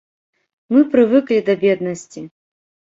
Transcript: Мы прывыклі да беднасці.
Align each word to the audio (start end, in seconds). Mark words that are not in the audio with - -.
Мы 0.77 0.81
прывыклі 0.95 1.39
да 1.53 1.59
беднасці. 1.67 2.29